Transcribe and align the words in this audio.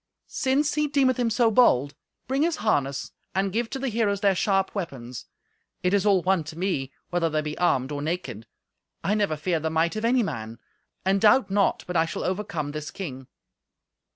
"Since 0.25 0.73
he 0.73 0.87
deemeth 0.87 1.17
him 1.17 1.29
so 1.29 1.51
bold, 1.51 1.93
bring 2.27 2.41
his 2.41 2.55
harness, 2.55 3.11
and 3.35 3.53
give 3.53 3.69
to 3.69 3.77
the 3.77 3.89
heroes 3.89 4.21
their 4.21 4.33
sharp 4.33 4.73
weapons. 4.73 5.27
It 5.83 5.93
is 5.93 6.07
all 6.07 6.23
one 6.23 6.43
to 6.45 6.57
me 6.57 6.91
whether 7.11 7.29
they 7.29 7.41
be 7.41 7.55
armed 7.59 7.91
or 7.91 8.01
naked. 8.01 8.47
I 9.03 9.13
never 9.13 9.37
feared 9.37 9.61
the 9.61 9.69
might 9.69 9.95
of 9.95 10.03
any 10.03 10.23
man, 10.23 10.57
and 11.05 11.21
doubt 11.21 11.51
not 11.51 11.83
but 11.85 11.95
I 11.95 12.05
shall 12.07 12.23
overcome 12.23 12.71
this 12.71 12.89
king." 12.89 13.27